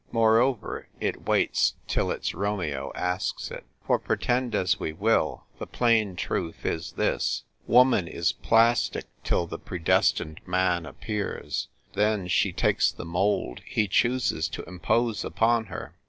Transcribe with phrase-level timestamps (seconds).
[0.11, 3.65] Moreover, it waits till its Romeo asks it.
[3.85, 9.59] For, pretend as we will, the plain truth is this: woman is plastic till the
[9.59, 15.93] predestined man appears; then she takes the mould he chooses to impose upon her.